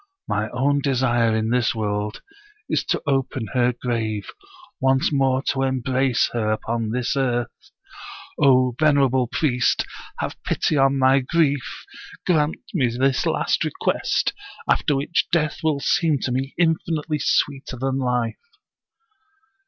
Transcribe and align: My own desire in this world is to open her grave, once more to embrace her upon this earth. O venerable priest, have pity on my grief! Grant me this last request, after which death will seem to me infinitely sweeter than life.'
My 0.27 0.49
own 0.49 0.81
desire 0.81 1.35
in 1.35 1.51
this 1.51 1.75
world 1.75 2.23
is 2.67 2.83
to 2.85 3.03
open 3.05 3.45
her 3.53 3.71
grave, 3.71 4.31
once 4.79 5.11
more 5.13 5.43
to 5.49 5.61
embrace 5.61 6.27
her 6.33 6.51
upon 6.51 6.89
this 6.89 7.15
earth. 7.15 7.51
O 8.41 8.73
venerable 8.79 9.27
priest, 9.27 9.85
have 10.17 10.41
pity 10.43 10.75
on 10.75 10.97
my 10.97 11.19
grief! 11.19 11.85
Grant 12.25 12.55
me 12.73 12.87
this 12.87 13.27
last 13.27 13.63
request, 13.63 14.33
after 14.67 14.95
which 14.95 15.27
death 15.31 15.59
will 15.63 15.79
seem 15.79 16.17
to 16.21 16.31
me 16.31 16.55
infinitely 16.57 17.19
sweeter 17.19 17.77
than 17.77 17.99
life.' 17.99 18.57